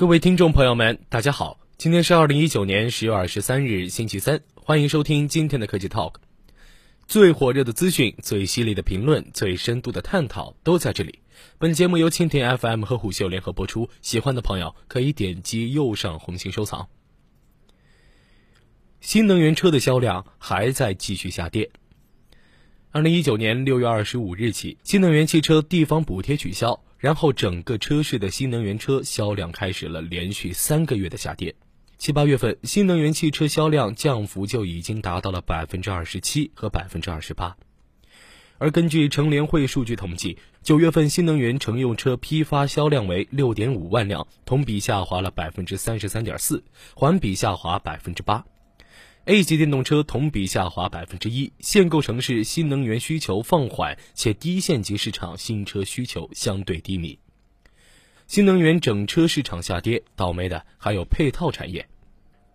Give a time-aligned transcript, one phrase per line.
[0.00, 6.14] 各位听众朋友们，大家好，今天是二零一九年十月二十三日，星期三，欢迎收听今天的科技 Talk。
[7.06, 11.18] 最火热的资讯、最犀利的评论、最深度的探讨都在这里。
[11.58, 16.88] 本节目由蜻蜓 FM 和虎嗅联合播出，喜欢的朋友可以点击右上红心收藏。
[19.02, 21.70] 新能源车的销量还在继续下跌。
[22.90, 26.82] 二零一九年六月二十五日起，新能源汽车地方补贴取消。
[27.00, 31.54] 然后，整个车市的新能源车销量开始了连续三个月的下跌。
[31.96, 37.56] 七八月份，新能源汽车销量降幅就已经达到了百分之二十七和百分之二十八。
[38.58, 46.62] 而根据乘联会数据统计，九月份新能源乘用车批发销量为六点五万辆，同比下滑了百分之三十三点四，
[46.94, 48.44] 环比下滑百分之八。
[49.26, 57.18] A 级电动车同比下滑百分之一，限购城市新能源需求放缓，且低县级市场新车需求相对低迷。
[58.26, 61.86] 新能源整车市场下跌，倒霉的还有配套产业。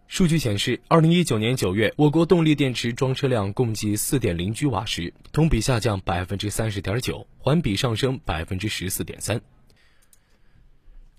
[0.08, 9.42] 数据显示，二零一九年九月，我国动力电池装车量共计四点零 G 瓦时，同比下降百分之三十点九，环比上升百分之十四点三。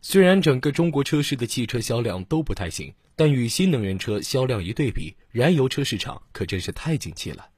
[0.03, 2.93] 虽然整个中国车市的汽车销量都不太行。
[3.17, 7.49] 但与新能源车销量一对比，燃油车市场可真是太景气了。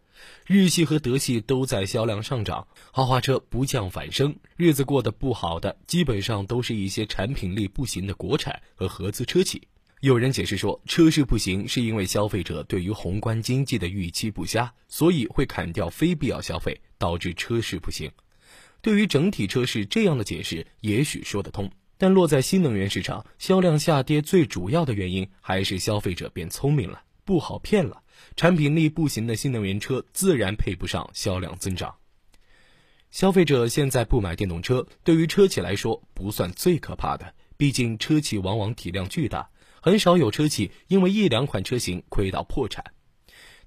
[0.46, 4.34] 日系和德系都在销量上涨，豪华车不降反升。
[4.56, 9.66] 日子过得不好的，基本上都是一些产品力不行的国产和合资车企。
[10.00, 18.10] 有人解释说，车市不行是因为消费者对于宏观经济的预期不佳，所以会砍掉非必要消费，导致车市不行。
[18.80, 21.68] 对于整体车市这样的解释，也许说得通。
[21.98, 28.02] 但落在新能源市场，销量下跌最主要的原因还是消费者变聪明了，不好骗了。
[28.36, 31.94] 产品力不行的新能源车自然配不上销量增长。
[33.10, 42.84] 消费者现在不买电动车，对于车企来说不算最可怕的，毕竟车企往往体量巨大，很少有车企因为一两款车型亏到破产。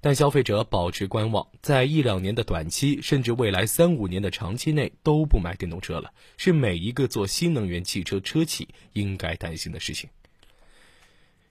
[0.04, 10.10] 但消费者保持观望，在一两年的短期，甚至未来三五年的长期内都不买电动车了，是每一个做新能源汽车车企应该担心的事情。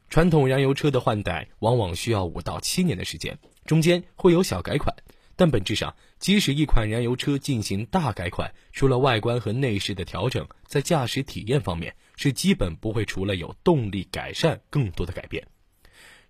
[0.09, 4.93] 传统燃油车的换代往往需要五到七年的时间，中间会有小改款，
[5.37, 15.47] 但本质上，即使一款燃油车进行大改款，除了外观和内饰的调整，在驾驶体验方面是基本不会除了有动力改善更多的改变。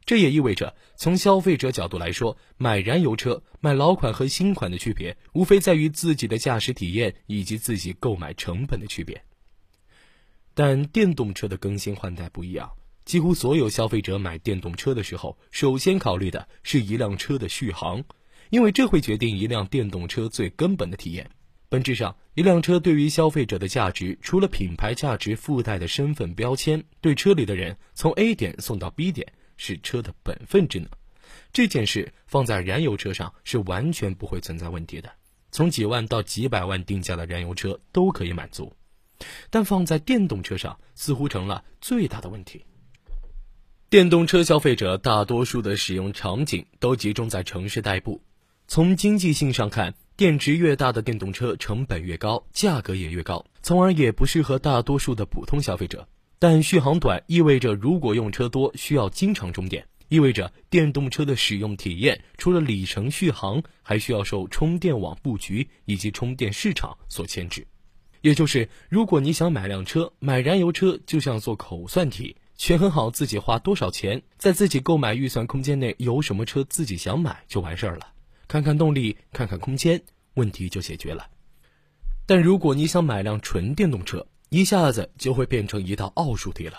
[0.06, 9.24] 这也意味着，从消费者角度来说，买燃油车、买老款和新款的区别，无非在于自己的驾驶体验以及自己购买成本的区别。
[10.54, 12.70] 但电动车的更新换代不一样，
[13.06, 18.04] 几乎所有消费者买电动车的时候，首先考虑的是一辆车的续航，
[18.50, 21.30] 因为这会决定一辆电动车最根本的体验。
[21.70, 29.32] 本质上，一辆车对于消费者的价值，除了品牌价值附带的身份标签，对车里的人从 A 点送到 B 点。
[29.64, 30.90] 是车的本分之能，
[31.54, 35.12] 这件事放在燃油车上是完全不会存在问题的。
[35.52, 38.74] 从几万到几百万定价的燃油车都可以满足，
[39.52, 42.66] 但放在电动车上似乎成了最大的问题。
[43.88, 48.20] 电动车消费者大多数的使用场景都集中在城市代步，
[48.68, 56.08] 从经济性上看，电池越大的电动车成本越高，价格也越高，从而也不适合大多数的普通消费者。
[56.42, 67.64] 但续航短意味着，如果用车多，需要经常充电，意味着电动车的使用体验除了里程续航，还需要受充电网布局以及充电市场所牵制。
[68.22, 78.08] 也就是，如果你想买辆车，买燃油车就像做口算题，权衡好自己花多少钱，在自己购买预算空间内有什么车自己想买就完事儿了，
[78.48, 80.02] 看看动力，看看空间，
[80.34, 81.28] 问题就解决了。
[82.26, 86.78] 但如果你想买辆纯电动车，一下子就会变成一道奥数题了，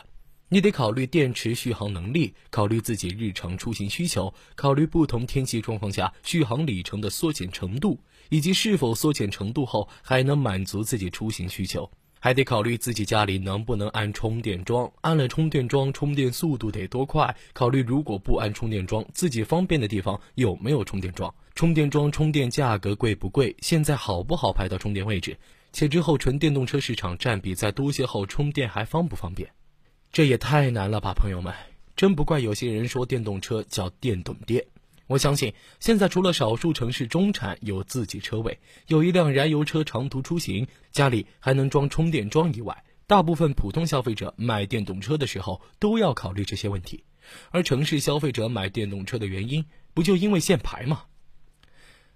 [0.50, 11.90] 你得考虑电池续航能力，考虑自己日常出行需求，考虑不同天气状况下续航里程的缩减程度，以及是否缩减程度后还能满足自己出行需求，
[12.20, 25.34] 还得考虑自己家里能不能安充电桩，安了充电桩充电速度得多快，考虑如果不安充电桩，自己方便的地方有没有充电桩，充电桩充电价格贵不贵，现在好不好排到充电位置。
[25.72, 29.50] 且之后纯电动车市场占比再多些后，充电还方不方便？
[30.12, 31.54] 这也太难了吧，朋友们！
[31.96, 34.66] 真不怪有些人说电动车叫电动爹。
[35.06, 47.04] 我相信现在除了少数城市中产有自己车位，有一辆燃油车长途出行，家里还能装充电桩以外，大部分普通消费者买电动车的时候都要考虑这些问题。
[47.50, 49.64] 而城市消费者买电动车的原因，
[49.94, 51.04] 不就因为限牌吗？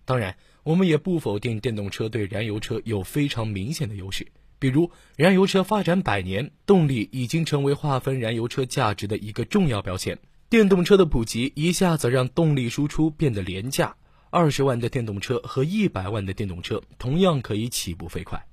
[0.05, 0.37] 当然。
[0.67, 4.27] 我们也不否定电动车对燃油车有非常明显的优势，
[4.59, 10.19] 比如，燃油车发展百年，动力已经成为划分燃油车价值的一个重要标签。
[10.49, 13.95] 电动车的普及一下子让动力输出变得廉价，
[14.31, 18.45] 二十万的电动车和一百万的电动车同样可以起步飞快。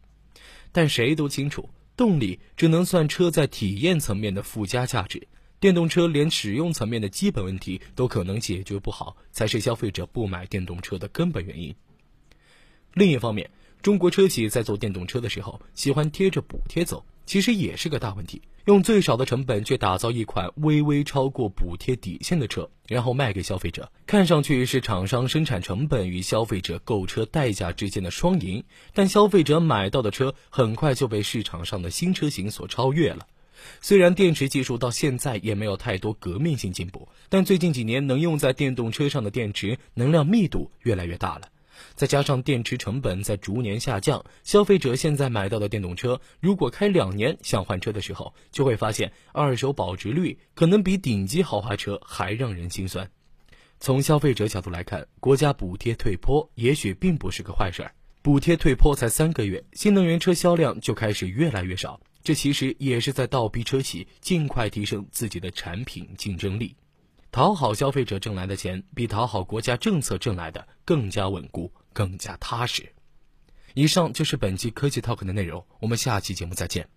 [0.71, 1.67] 但谁都清楚，
[1.97, 5.27] 动力只能算车在体验层面的附加价值，
[5.59, 11.73] 电动车连使用层面的基本问题都可能解决不好，才是消费者不买电动车的根本原因。
[12.93, 13.49] 另一方面，
[13.81, 18.41] 中国车企在做电动车的时候，喜欢贴着补贴走，其实也是个大问题。
[18.65, 28.63] 用最少的成本去打造一款微微超过补贴底线的车，然后卖给消费者，看上去是厂商生产成本与消费者购车代价之间的双赢。
[28.93, 33.27] 但消费者买到的车很快就被市场上的新车型所超越了。
[33.81, 41.49] 虽然电池技术到现在也没有太多革命性进步，但最近几年能用在电动车上的电池能量密度越来越大了。
[41.95, 53.09] 再加上电池成本在逐年下降，消费者现在买到的电动车，如果开两年想换车的时候，就会发现二手保值率可能比顶级豪华车还让人心酸。
[53.79, 57.93] 从消费者角度来看，国家补贴退坡也许并不是个坏事儿。
[58.21, 66.73] 补贴退坡才三个月，新能源车销量就开始越来越少，这其实也是在倒逼车企尽快提升自己的产品竞争力。
[67.33, 72.93] 讨好消费者挣来的钱，比讨好国家政策挣来的更加稳固、更加踏实。
[73.73, 76.87] 以上就是本期科技 Talk 的内容，我们下期节目再见。